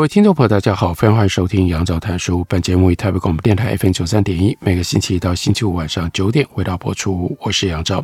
[0.00, 2.42] 各位听众朋友，大家好，非常欢迎收听杨照谈书。
[2.48, 7.36] 本节目以台北广播电台 FM 九三点一，每个星期一到星期五晚上九点为大家播出。
[7.38, 8.02] 我是杨照，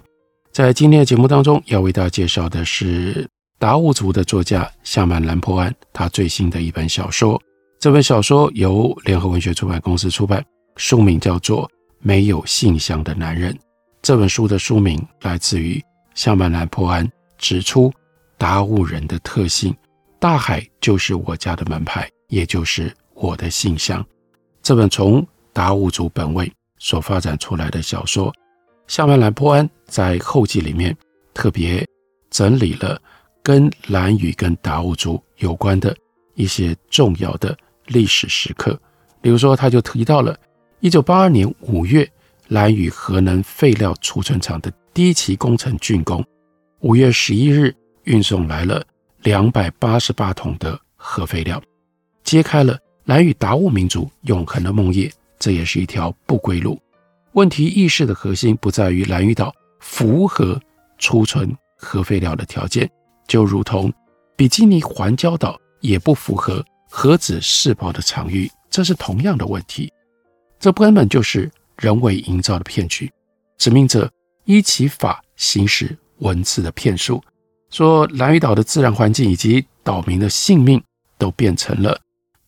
[0.52, 3.26] 在今天的节目当中，要为大家介绍的是
[3.58, 7.40] 达悟族的作家夏曼蓝波安他最新的一本小说。
[7.80, 10.44] 这本小说由联合文学出版公司出版，
[10.76, 11.66] 书名叫做
[12.00, 13.54] 《没有信箱的男人》。
[14.02, 15.82] 这本书的书名来自于
[16.14, 17.90] 夏曼蓝波安指出
[18.36, 19.74] 达悟人的特性。
[20.18, 24.04] 大海就是我家的门派，也就是我的信箱。
[24.62, 28.32] 这本从达悟族本位所发展出来的小说，
[28.86, 30.96] 夏曼兰波安在后记里面
[31.34, 31.86] 特别
[32.30, 33.00] 整理了
[33.42, 35.96] 跟兰屿跟达悟族有关的
[36.34, 37.56] 一些重要的
[37.86, 38.78] 历史时刻。
[39.20, 40.36] 比如说，他就提到了
[40.80, 42.08] 一九八二年五月，
[42.48, 46.24] 兰屿核能废料储存厂的第一期工程竣工，
[46.80, 48.84] 五月十一日运送来了。
[49.26, 51.60] 两百八十八桶的核废料，
[52.22, 55.10] 揭开了蓝屿达悟民族永恒的梦魇。
[55.36, 56.80] 这也是一条不归路。
[57.32, 60.60] 问题意识的核心不在于蓝屿岛符合
[60.96, 62.88] 储存核废料的条件，
[63.26, 63.92] 就如同
[64.36, 69.92] 比基尼环礁岛也不符合核子试爆的场域，这是同样的问题。
[70.60, 73.12] 这根本就是人为营造的骗局。
[73.58, 74.08] 殖民者
[74.44, 77.20] 依其法行使文字的骗术。
[77.70, 80.82] 说蓝屿岛的自然环境以及岛民的性命
[81.18, 81.98] 都变成了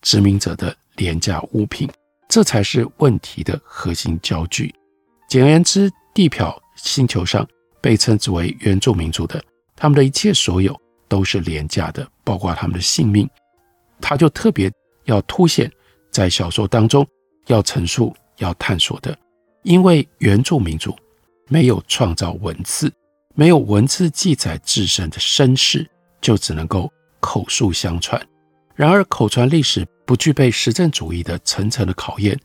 [0.02, 1.88] 殖民者的廉价物品，
[2.28, 4.74] 这才是问题的核心焦距。
[5.28, 7.46] 简而言之，地表星球上
[7.80, 9.42] 被称之为原住民族的，
[9.76, 10.74] 他们的一切所有
[11.08, 13.28] 都是廉价的，包括他们的性命。
[14.00, 14.72] 他就特别
[15.04, 15.70] 要凸显
[16.10, 17.06] 在小说当中
[17.46, 19.16] 要陈述、要探索的，
[19.62, 20.96] 因为原住民族
[21.48, 22.92] 没有创造文字。
[23.38, 25.88] 没有文字记载自身的身世，
[26.20, 28.20] 就只能够口述相传。
[28.74, 32.36] 然而，口传历史不具备实证主义的层层的考验，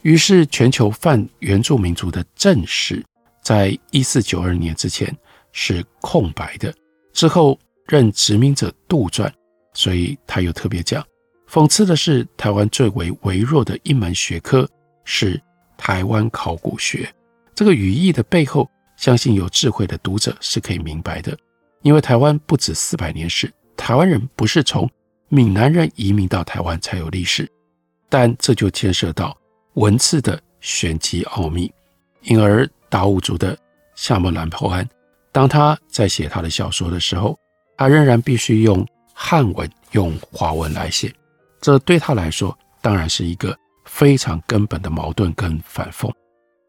[0.00, 3.04] 于是全球泛原住民族的正史，
[3.42, 5.14] 在一四九二年之前
[5.52, 6.74] 是空白的。
[7.12, 9.30] 之后任殖民者杜撰，
[9.74, 11.04] 所以他又特别讲，
[11.46, 14.66] 讽刺的是，台湾最为微弱的一门学科
[15.04, 15.38] 是
[15.76, 17.06] 台湾考古学。
[17.54, 18.66] 这个语义的背后。
[18.98, 21.38] 相信有智慧的读者是可以明白的，
[21.82, 24.90] 因为台湾不止四百年史，台湾人不是从
[25.28, 27.48] 闽南人移民到台湾才有历史，
[28.08, 29.38] 但这就牵涉到
[29.74, 31.72] 文字的玄机奥秘，
[32.22, 33.56] 因而达悟族的
[33.94, 34.86] 夏曼蓝波安，
[35.30, 37.38] 当他在写他的小说的时候，
[37.76, 41.14] 他仍然必须用汉文、用华文来写，
[41.60, 46.12] 这对他来说当然是一个非常根本的矛盾跟反讽，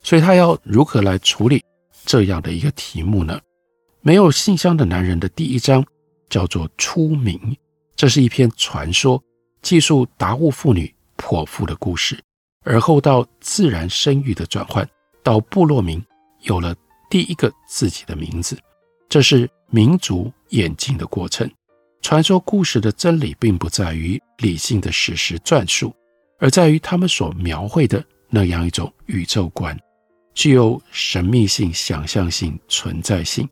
[0.03, 1.63] 所以他要如何来处理？
[2.05, 3.39] 这样的一个题目呢，
[4.01, 5.85] 没有信箱的男人的第一章
[6.29, 7.37] 叫做《出名》，
[7.95, 9.21] 这是一篇传说，
[9.61, 12.17] 记述达悟妇女剖腹的故事，
[12.63, 14.87] 而后到自然生育的转换，
[15.23, 16.03] 到部落民
[16.41, 16.75] 有了
[17.09, 18.57] 第一个自己的名字，
[19.07, 21.49] 这是民族演进的过程。
[22.01, 25.93] 传说故事的真理并不在于理性的史实转述，
[26.39, 29.77] 而在于他们所描绘的那样一种宇宙观。
[30.39, 33.45] 具有神秘性、想象性、存在性。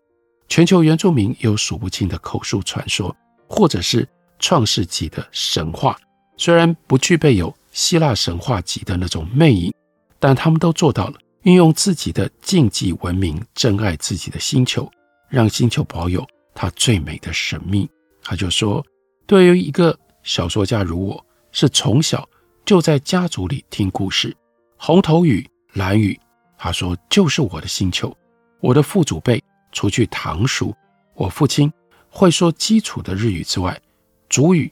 [0.48, 3.14] 全球原住民有数不清的口述传说，
[3.46, 5.98] 或者是创世纪的神话。
[6.38, 9.70] 虽然不具备有希腊神话级的那种魅影，
[10.18, 14.90] 但他们都做到了运用自己的禁忌文明，珍爱自己的星球，
[15.28, 17.86] 让星球保有它最美的神秘。
[18.22, 18.82] 他就说，
[19.26, 22.26] 对于一个小说家如我，是从小
[22.64, 24.34] 就在家族里听故事，
[24.78, 26.18] 红头语、蓝语。
[26.58, 28.14] 他说：“就是我的星球，
[28.58, 29.40] 我的父祖辈
[29.70, 30.74] 除去堂叔，
[31.14, 31.72] 我父亲
[32.10, 33.80] 会说基础的日语之外，
[34.28, 34.70] 主语、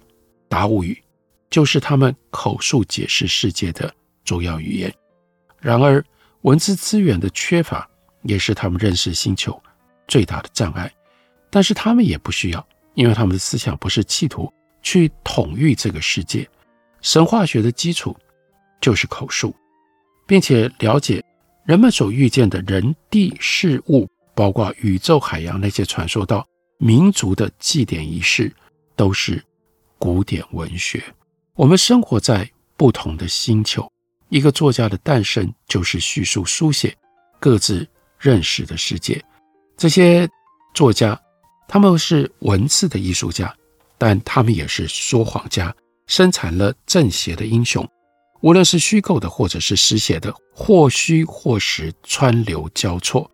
[0.48, 1.00] 达悟语
[1.48, 3.94] 就是他们口述解释世界的
[4.24, 4.92] 主要语言。
[5.60, 6.04] 然而，
[6.40, 7.88] 文字资源的缺乏
[8.22, 9.62] 也是他们认识星球
[10.08, 10.92] 最大的障碍。
[11.50, 14.52] 但是他们也不需要，因为他们的思想不是企图
[14.82, 16.46] 去统御这个世界。
[17.00, 18.14] 神话学的基础
[18.80, 19.54] 就是口述，
[20.26, 21.22] 并且了解。”
[21.66, 26.46] 人们所遇见的人、地、事物，包括宇宙、海洋那些传说到
[26.78, 28.54] 民族的祭典仪式
[28.94, 29.42] 都是
[29.98, 31.02] 古典文学。
[31.54, 33.90] 我们生活在不同的星球，
[34.28, 36.96] 一个作家的诞生就是叙述、书写
[37.40, 37.84] 各自
[38.16, 39.20] 认识的世界。
[39.76, 40.28] 这些
[40.72, 41.20] 作家，
[41.66, 43.52] 他们是文字的艺术家，
[43.98, 45.74] 但他们也是说谎家，
[46.06, 47.84] 生产了正邪的英雄。
[48.46, 53.28] 无论是虚构的，或者是实写的，或虚或实，川流交错。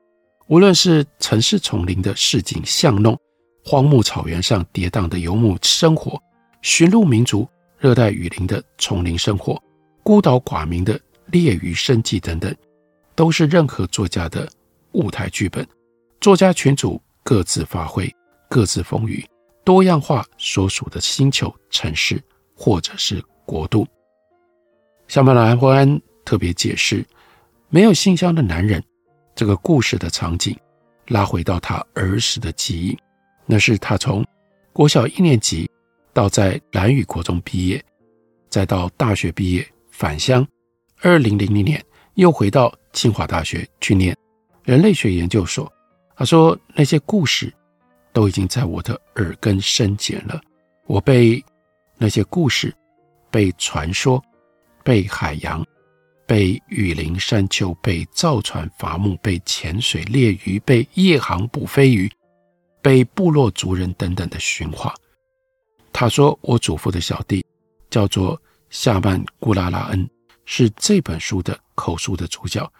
[0.46, 3.14] 无论是城市丛林的市井巷弄，
[3.62, 6.18] 荒木草原上跌宕的游牧生活，
[6.62, 7.46] 寻鹿民族
[7.78, 9.62] 热带雨林的丛林生活，
[10.02, 12.56] 孤岛寡民的猎鱼生计等等，
[13.14, 14.48] 都是任何作家的
[14.92, 15.68] 舞台剧本。
[16.22, 18.10] 作家群组各自发挥，
[18.48, 19.22] 各自风雨，
[19.62, 22.18] 多样化所属的星球、城市
[22.56, 23.86] 或者是国度。
[25.12, 27.04] 夏目南博安特别解释，
[27.68, 28.82] 没有信箱的男人
[29.34, 30.58] 这个故事的场景，
[31.08, 32.96] 拉回到他儿时的记忆，
[33.44, 34.24] 那是他从
[34.72, 35.70] 国小一年级
[36.14, 37.84] 到在兰屿国中毕业，
[38.48, 40.48] 再到大学毕业返乡，
[41.02, 44.16] 二零零零年又回到清华大学去念
[44.64, 45.70] 人类学研究所。
[46.16, 47.52] 他说那些故事
[48.14, 50.40] 都已经在我的耳根深茧了，
[50.86, 51.44] 我被
[51.98, 52.74] 那些故事，
[53.30, 54.18] 被传说。
[54.84, 55.64] 被海洋，
[56.26, 62.10] 被雨林山丘，被造船伐木，被潜水猎鱼，被夜航捕飞鱼，
[62.80, 64.94] 被部落族人等等的驯化。
[65.92, 67.44] 他说，我祖父的小弟
[67.90, 68.40] 叫做
[68.70, 70.08] 夏曼古拉拉恩，
[70.44, 72.70] 是这本书的口述的主角。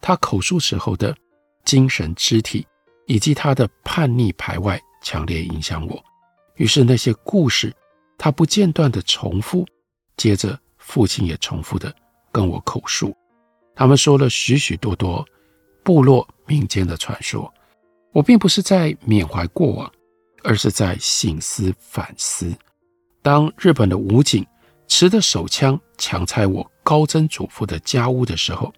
[0.00, 1.16] 他口述时候的
[1.64, 2.66] 精神肢体，
[3.06, 6.04] 以及他的叛逆排外，强烈影响我。
[6.56, 7.74] 于是那些故事，
[8.16, 9.66] 他不间断的重复，
[10.16, 10.58] 接着。
[10.88, 11.94] 父亲也重复地
[12.32, 13.14] 跟我口述，
[13.74, 15.22] 他们说了许许多多
[15.84, 17.52] 部落民间的传说。
[18.10, 19.92] 我并不是在缅怀过往，
[20.42, 22.50] 而是在醒思反思。
[23.20, 24.44] 当日本的武警
[24.86, 28.72] 持着手枪强拆我高曾祖父的家屋的时候，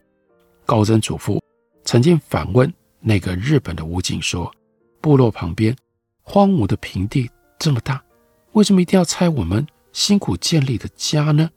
[0.67, 1.41] 高曾祖父
[1.85, 4.53] 曾经反问那个日本的武警说
[5.01, 5.75] ：“部落旁边
[6.23, 8.03] 荒芜的平地这么大，
[8.51, 11.49] 为什么一定要拆我们辛苦建立的家呢？”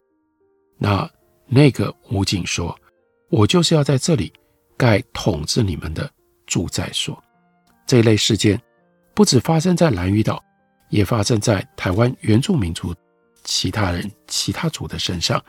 [0.83, 1.09] 那
[1.47, 2.77] 那个武警说
[3.31, 4.33] ：“我就是要在这里
[4.75, 6.11] 盖统治你们的
[6.45, 7.17] 住在所。”
[7.87, 8.61] 这一类事件
[9.13, 10.43] 不止发生在兰屿岛，
[10.89, 12.93] 也发生在台湾原住民族
[13.45, 15.41] 其他人、其他族的身上。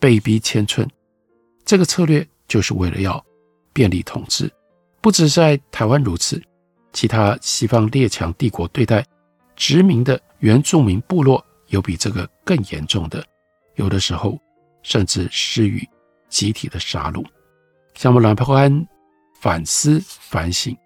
[0.00, 0.84] 被逼迁村，
[1.64, 3.24] 这个策略就是为了要
[3.72, 4.52] 便利统治。
[5.00, 6.42] 不止在台湾如此，
[6.92, 9.06] 其他西方列强帝国对待
[9.54, 13.24] 殖民的原住民部落有比这个更严重的，
[13.76, 14.36] 有的时候。
[14.82, 15.86] 甚至施予
[16.28, 17.24] 集体的杀戮。
[17.94, 18.86] 夏目南博安
[19.40, 20.76] 反思反省，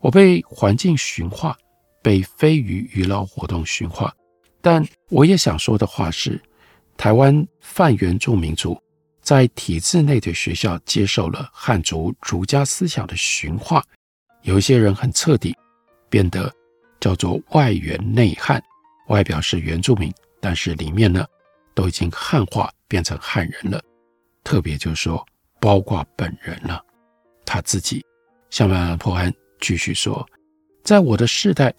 [0.00, 1.56] 我被环境驯化，
[2.02, 4.14] 被非遗渔捞活动驯化。
[4.60, 6.40] 但我也想说的话是，
[6.96, 8.80] 台湾泛原住民族
[9.20, 13.84] 在体制内的学校接受了汉族儒家思想的驯化，
[14.42, 15.54] 有一些人很彻底，
[16.08, 16.50] 变得
[16.98, 18.62] 叫做外原内汉，
[19.08, 20.10] 外表是原住民，
[20.40, 21.26] 但是里面呢，
[21.74, 22.72] 都已经汉化。
[22.88, 23.82] 变成汉人了，
[24.42, 25.24] 特别就是说，
[25.60, 26.84] 包括本人了，
[27.44, 28.04] 他自己。
[28.50, 30.24] 夏目南博安继续说，
[30.84, 31.74] 在我的世代，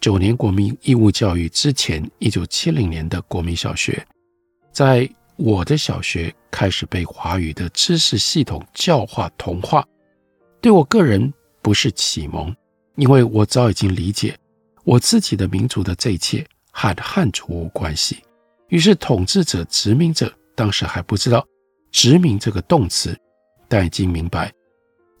[0.00, 4.02] 九年国民义务教育之前，一九七零年的国民小学，
[4.72, 5.06] 在
[5.36, 9.86] 我的小学开始被华语的知识系统教化同化，
[10.62, 11.30] 对我个人
[11.60, 12.54] 不是启蒙，
[12.96, 14.34] 因为我早已经理解
[14.84, 18.22] 我自己的民族的这一切和汉族无关系。
[18.68, 20.32] 于是统治者、殖民者。
[20.54, 21.46] 当时还不知道
[21.90, 23.18] “殖民”这个动词，
[23.68, 24.52] 但已经明白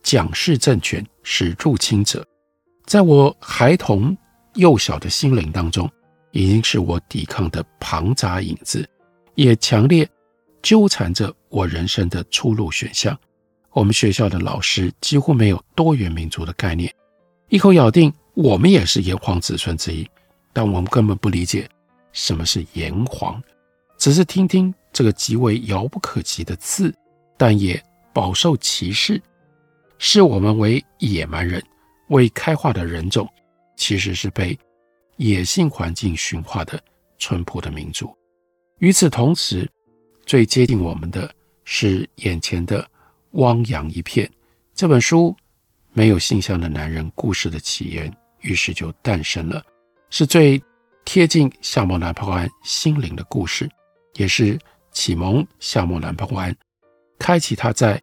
[0.02, 2.26] 蒋氏政权是入侵者。
[2.86, 4.16] 在我孩童
[4.54, 5.90] 幼小的心灵当中，
[6.32, 8.88] 已经是我抵抗的庞杂影子，
[9.34, 10.08] 也强烈
[10.62, 13.18] 纠缠着我人生的出路选项。
[13.72, 16.94] 我们学校的老师几乎没有多元民族的概念，
[17.48, 20.08] 一口咬定我们也是炎黄子孙之一，
[20.52, 21.68] 但我们根本不理解
[22.12, 23.42] 什么是炎黄，
[23.98, 24.72] 只是听听。
[24.94, 26.94] 这个极为遥不可及的字，
[27.36, 27.82] 但也
[28.12, 29.20] 饱受歧视，
[29.98, 31.60] 视我们为野蛮人、
[32.10, 33.28] 未开化的人种，
[33.76, 34.56] 其实是被
[35.16, 36.80] 野性环境驯化的
[37.18, 38.16] 淳朴的民族。
[38.78, 39.68] 与此同时，
[40.24, 41.28] 最接近我们的
[41.64, 42.88] 是眼前的
[43.32, 44.30] 汪洋一片。
[44.76, 45.34] 这本书
[45.92, 49.60] 没有性向的男人故事的起源，于是就诞生了，
[50.08, 50.62] 是最
[51.04, 53.68] 贴近夏目南博安心灵的故事，
[54.14, 54.56] 也是。
[54.94, 56.56] 启蒙夏目南博安，
[57.18, 58.00] 开启他在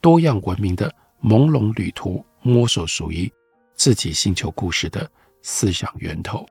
[0.00, 3.32] 多样文明的朦胧旅途，摸索属于
[3.74, 6.44] 自己星球故事的思想源头。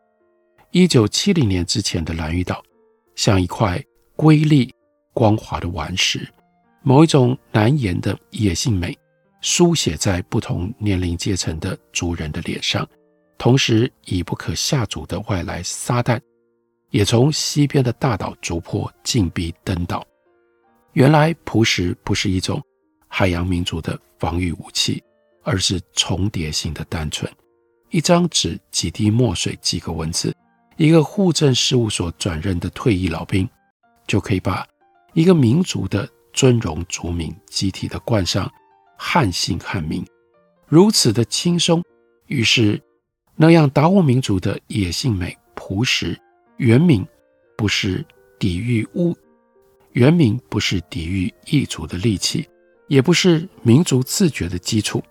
[0.71, 2.63] 一九七零年之前的兰屿岛，
[3.15, 3.83] 像一块
[4.15, 4.73] 瑰丽
[5.13, 6.25] 光滑的顽石，
[6.81, 8.97] 某一种难言的野性美，
[9.41, 12.87] 书写在不同年龄阶层的族人的脸上。
[13.37, 16.17] 同时，以不可下足的外来撒旦，
[16.91, 20.05] 也从西边的大岛逐坡进逼登岛。
[20.93, 22.61] 原来，砵石不是一种
[23.07, 25.03] 海洋民族的防御武器，
[25.41, 27.31] 而是重叠性的单纯。
[27.89, 30.35] 一张纸、几滴墨水、几个文字，
[30.77, 33.49] 一个户政事务所转任的退役老兵，
[34.05, 34.67] 就可以把
[35.13, 38.51] 一个民族的尊荣族名集体的冠上
[38.97, 40.05] 汉姓汉名，
[40.67, 41.83] 如此的轻松。
[42.27, 42.81] 于是。
[43.33, 46.19] 那样达悟民族的野性美，朴实
[46.61, 47.03] 原名
[47.57, 48.05] 不是
[48.37, 49.17] 抵御污，
[49.93, 52.47] 原名不是抵御异族的利器，
[52.87, 55.03] 也不是民族自觉的基础，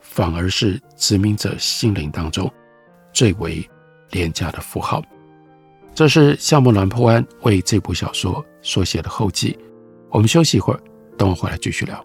[0.00, 2.52] 反而是殖民者心灵当中
[3.12, 3.64] 最为
[4.10, 5.00] 廉价的符号。
[5.94, 9.56] 这是夏目兰坡安为这部小说所写的后记。
[10.10, 10.82] 我们休息一会儿，
[11.16, 12.04] 等我回来继续聊。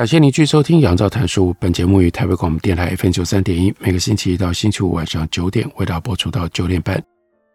[0.00, 1.50] 感谢您继续收听《杨照谈书》。
[1.60, 7.04] 本节目于台北广播电台 FM 九三点一，每个星期一到星期五晚上九点为大家播出到九点半。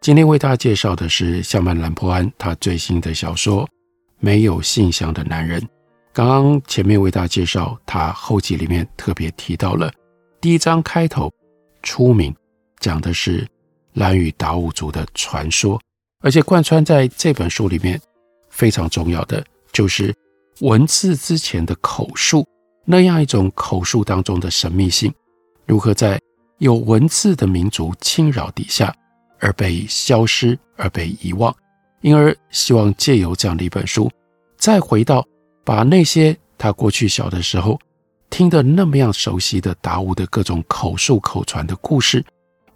[0.00, 3.64] 今天为大家介绍的是夏目蓝坡安他最新的小说
[4.20, 5.60] 《没有信箱的男人》。
[6.12, 9.92] 刚刚前面为大家介绍他后记里面特别提到了
[10.40, 11.28] 第一章开头
[11.82, 12.32] 出名，
[12.78, 13.44] 讲的是
[13.94, 15.80] 兰屿达悟族的传说，
[16.20, 18.00] 而且贯穿在这本书里面
[18.50, 20.14] 非常重要的就是。
[20.60, 22.46] 文字之前的口述，
[22.86, 25.12] 那样一种口述当中的神秘性，
[25.66, 26.18] 如何在
[26.58, 28.94] 有文字的民族侵扰底下
[29.38, 31.54] 而被消失、而被遗忘？
[32.00, 34.10] 因而希望借由这样的一本书，
[34.56, 35.22] 再回到
[35.62, 37.78] 把那些他过去小的时候
[38.30, 42.24] 听得那么样熟悉的达悟的各种口述口传的故事，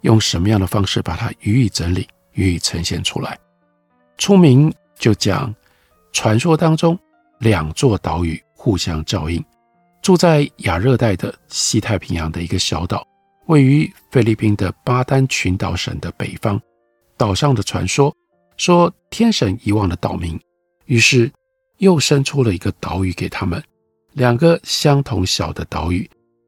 [0.01, 3.35] 用什么样的方式把它予以整理、予以呈现出来？
[4.19, 5.51] 出名就讲
[6.11, 6.95] 传说当中。
[7.41, 9.43] 两座岛屿互相照应，
[9.99, 13.03] 住在亚热带的西太平洋的一个小岛，
[13.47, 16.61] 位于菲律宾的巴丹群岛省的北方。
[17.17, 18.15] 岛上的传说
[18.57, 20.39] 说天神遗忘了岛民，
[20.85, 21.31] 于是
[21.79, 23.61] 又生出了一个岛屿给他们。
[24.13, 26.07] 两个相同小的岛屿，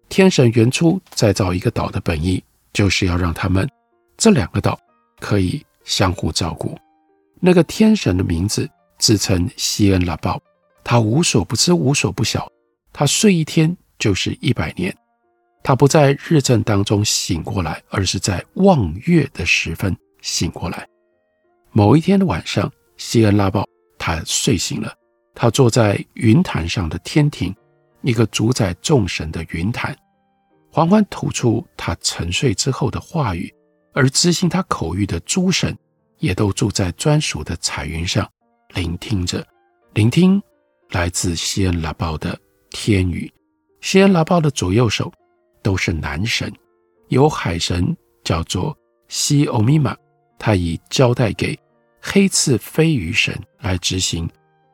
[0.10, 3.68] 天神原初再造一个岛的本意，就是要让他们
[4.16, 4.80] 这两个岛
[5.20, 6.78] 可以相互照顾。
[7.40, 8.70] 那个天神的名字
[9.00, 10.40] 自称西恩拉鲍。
[10.84, 12.48] 他无所不知，无所不晓。
[12.92, 14.96] 他睡一天就是一百年。
[15.64, 20.86] 他不在日正当中醒过来，而是在望月的时分醒过来。
[21.72, 23.66] 某一天的晚上，西恩拉报
[23.98, 24.94] 他睡醒了。
[25.34, 27.56] 他坐在云坛上的天庭，
[28.02, 29.98] 一个主宰众神的云坛，
[30.70, 33.52] 缓缓吐出他沉睡之后的话语，
[33.94, 35.76] 而执行他口谕的诸神
[36.20, 38.30] 也都住在专属的彩云上，
[38.76, 39.44] 聆听着，
[39.94, 40.40] 聆听。
[40.94, 43.32] 来自西恩拉鲍的天语，
[43.82, 45.12] 锡恩拉包的左右手
[45.64, 46.54] 都是男神，
[47.08, 49.98] 有海神叫做西欧米玛，
[50.38, 51.60] 他已交代给
[52.00, 54.30] 黑刺飞鱼神来执行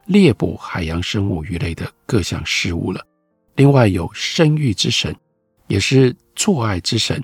[0.08, 3.02] 猎捕海洋生物鱼类的各项事务了。
[3.56, 5.16] 另外有生育之神，
[5.68, 7.24] 也是做爱之神，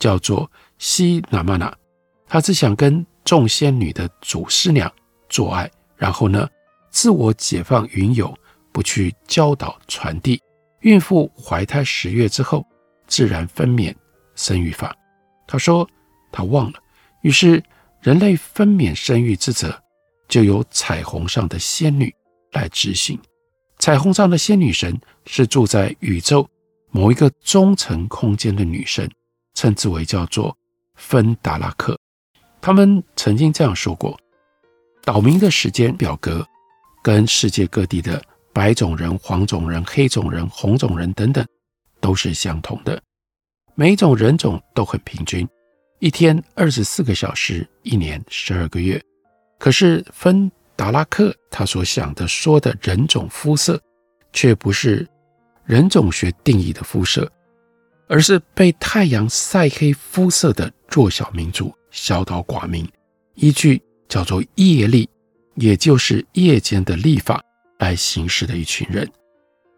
[0.00, 1.72] 叫做西那玛那，
[2.26, 4.92] 他只想跟众仙女的祖师娘
[5.28, 6.48] 做爱，然后呢，
[6.92, 8.32] 自我解放云游，
[8.70, 10.40] 不去教导传递。
[10.80, 12.64] 孕妇怀胎十月之后，
[13.06, 13.92] 自然分娩
[14.36, 14.94] 生育法。
[15.46, 15.88] 他说
[16.30, 16.78] 他忘了，
[17.22, 17.62] 于是
[18.00, 19.76] 人类分娩生育之责，
[20.28, 22.14] 就由彩虹上的仙女
[22.52, 23.18] 来执行。
[23.78, 26.48] 彩虹上的仙女神是住在宇宙
[26.90, 29.10] 某一个中层空间的女神，
[29.54, 30.56] 称之为叫做
[30.94, 31.98] 芬达拉克。
[32.60, 34.16] 他们曾经这样说过：
[35.02, 36.46] 岛民的时间表格
[37.02, 41.44] 跟世界各地的白种人、黄种人、黑种人、红种人等等
[42.00, 43.02] 都是相同的，
[43.74, 45.46] 每种人种都很平均，
[45.98, 49.02] 一天二十四个小时，一年十二个月。
[49.58, 53.80] 可是芬达拉克他所想的说的人种肤色，
[54.32, 55.06] 却不是
[55.64, 57.30] 人种学定义的肤色，
[58.08, 62.88] 而是被太阳晒黑肤色的弱小民族、小岛寡民，
[63.34, 65.08] 依据叫做业力，
[65.54, 67.42] 也就是夜间的立法
[67.78, 69.10] 来行事的一群人。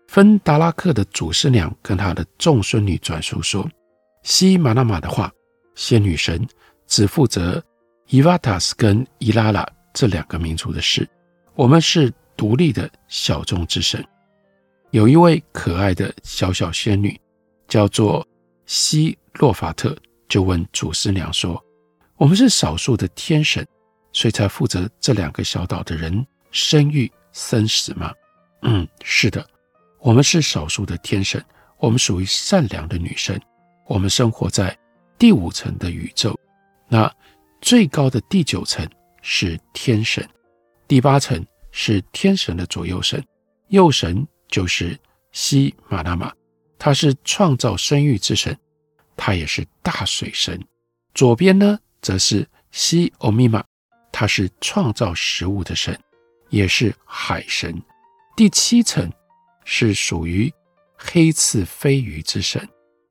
[0.08, 3.68] 芬达拉克的祖师娘跟他的众孙女转述说：
[4.22, 5.32] 西玛那玛的话，
[5.74, 6.46] 仙女神
[6.86, 7.62] 只负责
[8.08, 9.66] 伊瓦塔斯跟伊拉拉。
[9.92, 11.08] 这两个民族的事，
[11.54, 14.04] 我们是独立的小众之神。
[14.90, 17.16] 有一位可爱的小小仙女，
[17.68, 18.26] 叫做
[18.66, 19.96] 西洛法特，
[20.28, 21.64] 就问祖师娘说
[22.18, 23.64] ：“我们是少数的天神，
[24.14, 28.10] 所以才负责这两个小岛的人生育生死吗
[28.62, 29.46] ？”“嗯，是的，
[29.98, 31.44] 我们是少数的天神，
[31.76, 33.38] 我们属于善良的女神，
[33.86, 34.74] 我们生活在
[35.18, 36.34] 第五层的宇宙，
[36.88, 37.14] 那
[37.60, 38.88] 最高的第九层。”
[39.26, 40.28] 是天神，
[40.86, 43.24] 第八层是天神的左右神，
[43.68, 44.94] 右神就是
[45.32, 46.30] 西玛那玛，
[46.78, 48.54] 他是创造生育之神，
[49.16, 50.62] 他也是大水神。
[51.14, 53.64] 左边呢，则是西欧米玛，
[54.16, 55.98] 他是创造食物的神，
[56.48, 57.82] 也是海神。
[58.36, 59.12] 第七层
[59.64, 60.54] 是属于
[60.96, 62.64] 黑刺飞鱼之神，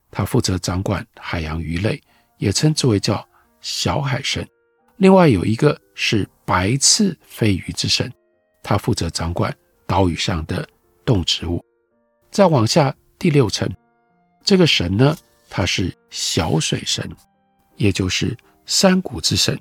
[0.10, 2.02] 他负责掌管海洋鱼类，
[2.38, 3.28] 也称之为叫
[3.60, 4.48] 小海神。
[4.96, 8.10] 另外有一个是白刺飞鱼之神，
[8.64, 9.54] 他负责掌管
[9.86, 10.66] 岛屿上的
[11.04, 11.62] 动植物。
[12.32, 13.70] 再往下第六层，
[14.42, 15.14] 这个神呢，
[15.50, 17.06] 他是小水神，
[17.76, 19.60] 也就是山谷之神。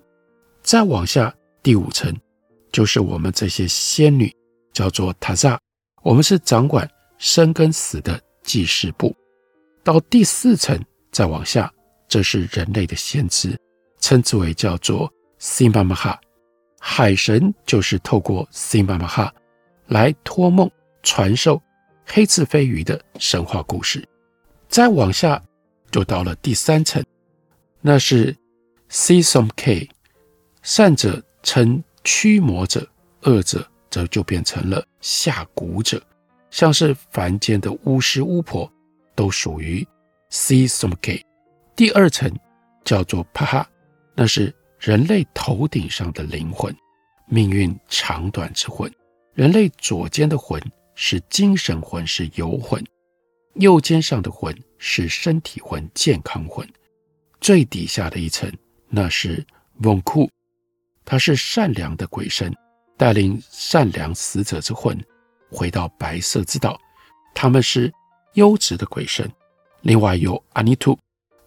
[0.72, 1.30] 再往下
[1.62, 2.10] 第五层，
[2.72, 4.34] 就是我们这些仙女，
[4.72, 5.60] 叫做塔萨，
[6.02, 9.14] 我们是掌管生跟死的祭祀部。
[9.84, 11.70] 到第四层再往下，
[12.08, 13.54] 这是人类的先知，
[14.00, 15.12] 称之为叫做。
[15.36, 16.18] 西玛玛哈，
[16.80, 19.30] 海神就是透过西玛玛哈
[19.88, 20.70] 来托梦
[21.02, 21.60] 传授
[22.06, 24.02] 黑刺飞鱼的神话故事。
[24.68, 25.38] 再往下
[25.90, 27.04] 就到了第三层，
[27.82, 28.34] 那是
[28.88, 29.86] 西松 K，
[30.62, 32.88] 善者称驱魔者，
[33.22, 36.02] 恶者则就变成了下蛊者，
[36.50, 38.70] 像是凡间的巫师巫婆
[39.14, 39.86] 都属于
[40.30, 41.24] 西松 K。
[41.76, 42.32] 第二层
[42.84, 43.70] 叫做帕哈，
[44.14, 44.54] 那是。
[44.84, 46.76] 人类头顶上的灵魂，
[47.28, 48.92] 命运长短之魂。
[49.32, 50.60] 人类左肩的魂
[50.96, 52.82] 是精神魂，是游魂；
[53.54, 56.68] 右肩上的魂是身体魂，健康魂。
[57.40, 58.52] 最底下的一层，
[58.88, 59.46] 那是
[59.84, 60.28] 翁库，
[61.04, 62.54] 他是善良的鬼神，
[62.96, 64.98] 带领善良死者之魂
[65.50, 66.78] 回到白色之岛。
[67.34, 67.92] 他们是
[68.34, 69.30] 优质的鬼神。
[69.80, 70.98] 另外有阿尼图，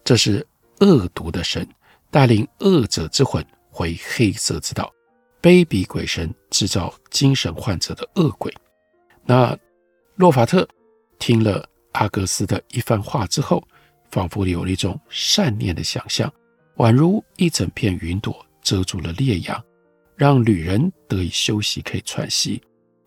[0.04, 0.46] 这是
[0.80, 1.66] 恶毒的神。
[2.08, 4.90] 带领恶者之魂回黑色之岛，
[5.42, 8.54] 卑鄙鬼神制造精神患者的恶鬼。
[9.24, 9.58] 那
[10.14, 10.66] 洛法特
[11.18, 13.62] 听了阿格斯的一番话之后，
[14.10, 16.32] 仿佛有了一种善念的想象，
[16.76, 19.64] 宛如一整片云朵遮住了烈阳，
[20.16, 22.60] 让旅人得以休息，可以喘息。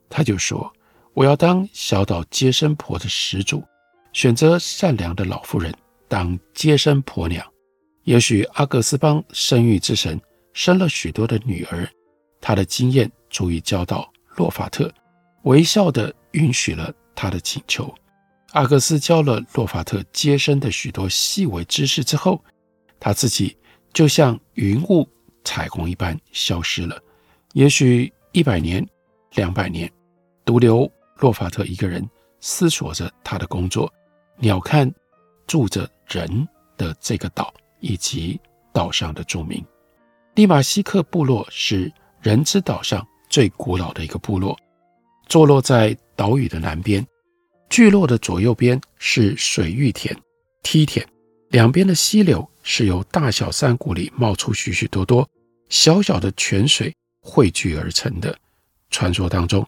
[0.10, 0.72] 他就说
[1.14, 3.62] ：“我要当小岛接生婆的始祖，
[4.14, 5.74] 选择善良的老妇人
[6.08, 7.46] 当接生婆娘。”
[8.06, 10.18] 也许阿格斯邦生育之神
[10.54, 11.86] 生了许多的女儿，
[12.40, 14.90] 他的经验足以教导洛法特，
[15.44, 17.94] 微笑地允许了他的请求。
[18.54, 22.42] 阿格斯教了洛法特接生的许多细微知识之后，
[22.98, 23.58] 他自己
[23.94, 25.06] 就像云雾、
[25.44, 27.02] 彩虹一般消失了。
[27.54, 28.86] 也许一百年、
[29.36, 29.92] 两百年，
[30.46, 32.08] 独留洛法特一个人
[32.40, 33.92] 思索着他的工作，
[34.38, 34.92] 鸟瞰
[35.48, 36.48] 住着人
[36.78, 38.40] 的这个岛以及
[38.72, 39.64] 岛上的住民。
[40.36, 44.58] 利马西克部落是人之岛上最古老的一个部落，
[45.28, 47.06] 坐落在岛屿的南边。
[47.70, 50.16] 聚落的左右边是水域田、
[50.64, 51.08] 梯田，
[51.50, 55.28] 两边的溪流是由大小山谷里冒出许许多多
[55.70, 58.38] 小小的泉水汇聚而成的。
[58.92, 59.66] 传说当中，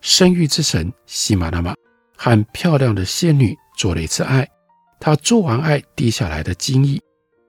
[0.00, 1.74] 生育之神西玛那玛
[2.16, 4.48] 和漂亮的仙女做了一次爱，
[5.00, 7.00] 他做完爱滴下来的精液，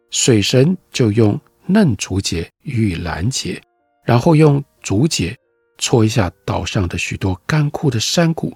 [0.09, 3.61] 水神就用嫩竹节予以拦截，
[4.03, 5.35] 然后用竹节
[5.77, 8.51] 戳一下岛上的许多干枯的山谷，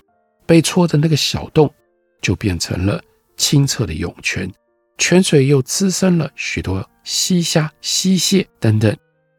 [0.48, 1.72] 被戳的那个小洞
[2.20, 3.00] 就变成了
[3.38, 4.52] 清澈的涌泉，
[5.00, 8.96] 泉水又滋生了许多溪虾、溪蟹等等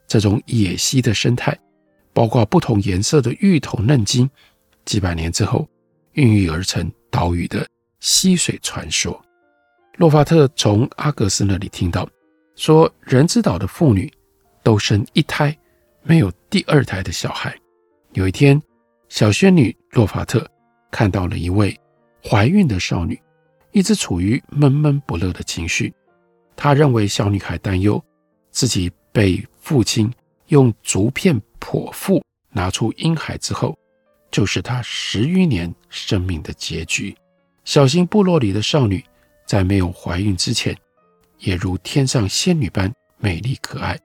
[0.09, 1.57] 这种野溪的生态，
[2.13, 4.29] 包括不同颜色的芋头嫩茎，
[4.85, 5.69] 几百年之后
[6.15, 7.65] 孕育而成岛屿的
[8.01, 9.23] 溪水传说。
[9.99, 12.09] 洛法特从阿格斯那里听到。
[12.57, 14.13] 说人之岛的妇女
[14.63, 15.57] 都生一胎，
[16.03, 17.55] 没有第二胎的小孩。
[18.13, 18.61] 有一天，
[19.09, 20.47] 小仙女洛法特
[20.91, 21.79] 看到了一位
[22.23, 23.19] 怀孕的少女，
[23.73, 25.93] 一直处于闷闷不乐的情绪。
[26.57, 28.03] 她认为小女孩担忧
[28.51, 30.13] 自己被父亲
[30.49, 33.77] 用竹片剖腹拿出婴孩之后，
[34.31, 37.17] 就是她十余年生命的结局。
[37.65, 39.05] 小型部落里的少女
[39.47, 40.77] 在没有怀孕之前，
[41.39, 43.99] 也如天上仙女般美丽可爱。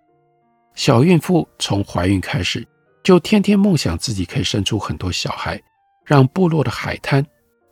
[0.75, 2.67] 小孕妇从怀孕开始，
[3.01, 5.59] 就天天梦想自己可以生出很多小孩，
[6.05, 7.25] 让部落的海滩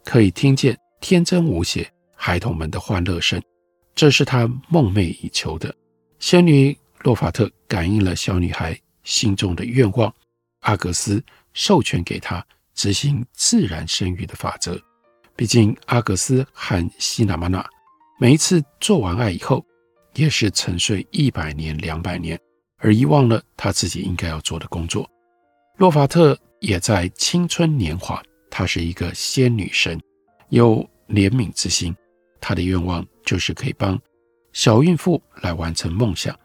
[0.03, 1.85] 可以听见天真无邪
[2.15, 3.39] 孩童们的欢乐声。
[3.93, 5.75] 这是他梦寐以求的。
[6.17, 10.11] 仙女洛法特感应了小女孩心中的愿望，
[10.61, 14.81] 阿格斯授权给她执行自然生育的法则。
[15.35, 17.69] 毕竟阿格斯和西那玛娜。
[18.17, 19.61] 每一次做完爱以后，
[20.13, 22.39] 也是沉睡一百年、两百年，
[22.77, 25.05] 而遗忘了他自己应该要做的工作。
[25.75, 29.99] 洛法特也在青春年华，她是一个仙女神，
[30.47, 31.95] 有怜悯之心。
[32.39, 33.99] 他的愿望就是可以帮
[34.51, 36.37] 小孕妇来完成梦想，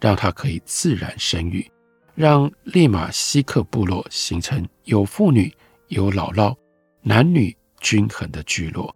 [0.00, 1.70] 让她可以自然生育，
[2.14, 5.52] 让利马西克部落形成有妇女、
[5.88, 6.54] 有姥姥、
[7.02, 8.94] 男女均衡的聚落。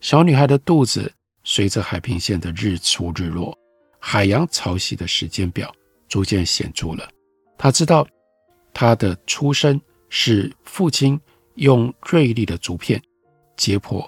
[0.00, 1.12] 小女孩的肚子。
[1.48, 3.56] 随着海平线的日出日落，
[4.00, 5.72] 海洋潮汐的时间表
[6.08, 7.08] 逐渐显著了。
[7.56, 8.04] 他知道，
[8.74, 11.16] 他的出生是父亲
[11.54, 13.00] 用锐利的竹片
[13.56, 14.04] 解剖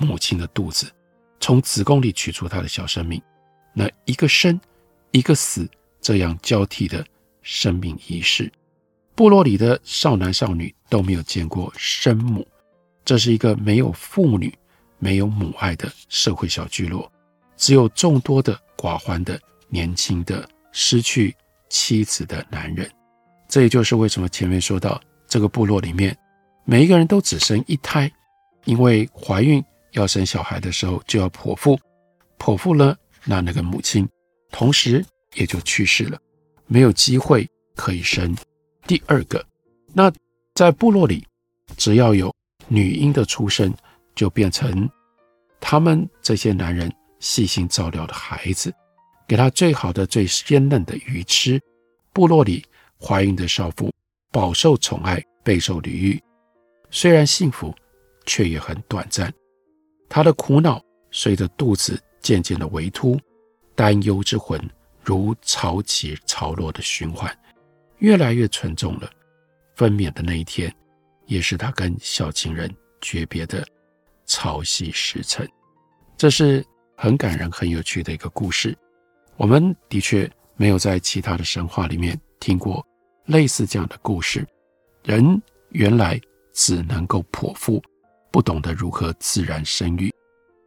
[0.00, 0.90] 母亲的肚子，
[1.38, 3.20] 从子宫里取出他的小生命。
[3.72, 4.60] 那一个生，
[5.12, 5.68] 一个死，
[6.00, 7.04] 这样交替的
[7.42, 8.50] 生命仪式，
[9.14, 12.46] 部落里的少男少女都没有见过生母。
[13.04, 14.52] 这是一个没有妇女。
[15.02, 17.10] 没有母爱的社会小聚落，
[17.56, 21.34] 只有众多的寡欢的年轻的失去
[21.70, 22.86] 妻子的男人。
[23.48, 26.14] 这也就是为什么前面说到这个部落里面，
[26.66, 28.12] 每一个人都只生一胎，
[28.66, 31.78] 因为怀孕要生小孩的时候就要剖腹，
[32.38, 34.08] 剖腹了，那那个母亲
[34.50, 36.18] 同时也就去世了，
[36.66, 38.36] 没有机会可以生
[38.86, 39.44] 第二个。
[39.92, 40.12] 那
[40.54, 41.26] 在部落里，
[41.76, 42.34] 只要有
[42.68, 43.74] 女婴的出生。
[44.16, 44.90] 就变成
[45.60, 48.74] 他们这些男人细心照料的孩子，
[49.26, 51.58] 给他最好的、最鲜嫩的鱼吃。
[52.12, 52.62] 部落里
[53.00, 53.90] 怀孕的少妇
[54.30, 56.22] 饱受宠爱，备受礼遇，
[56.90, 57.74] 虽然幸福，
[58.26, 59.32] 却也很短暂。
[60.10, 63.18] 他的苦恼随着肚子渐渐的微凸，
[63.74, 64.60] 担忧之魂
[65.02, 67.34] 如潮起潮落的循环，
[67.98, 69.08] 越来越沉重了。
[69.76, 70.74] 分娩的那一天，
[71.26, 72.68] 也是他跟小情人
[73.00, 73.64] 诀别的。
[74.26, 75.48] 潮汐时辰，
[76.16, 76.64] 这是
[76.96, 78.76] 很感人、很有趣的一个故事。
[79.36, 82.86] 我们的确没有在其他的神话里面听过
[83.24, 84.46] 类似这样的故事。
[85.02, 86.20] 人原来
[86.52, 87.82] 只能够剖腹，
[88.30, 90.12] 不懂得如何自然生育，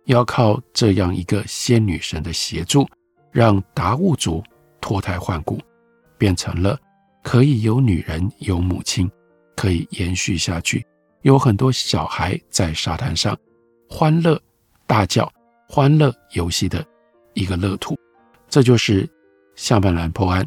[0.06, 2.88] 要靠这样一个仙女神的协助，
[3.32, 4.44] 让达悟族
[4.82, 5.60] 脱胎换骨，
[6.18, 6.78] 变成了
[7.24, 9.10] 可以有女人、有母亲，
[9.56, 10.86] 可以延续下去，
[11.22, 13.38] 有很多小孩在沙滩上。
[13.90, 14.42] 欢乐
[14.88, 15.32] 大叫、
[15.70, 16.86] 欢乐游戏的
[17.34, 17.96] 一个乐土，
[18.50, 19.08] 这就是
[19.56, 20.46] 夏曼兰波安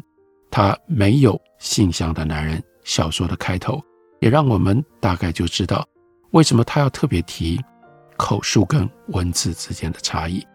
[0.51, 3.81] 他没有性向的男人小说的开头，
[4.19, 5.87] 也让我们大概就知道
[6.31, 7.59] 为什么他要特别提
[8.17, 10.45] 口述跟文字之间的差异。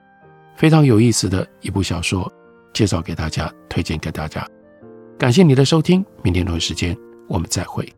[0.57, 2.31] 非常有意思的一部小说，
[2.73, 4.47] 介绍给大家，推荐给大家。
[5.19, 6.97] 感谢你的收听，明天同一时间
[7.29, 7.91] 我们再会。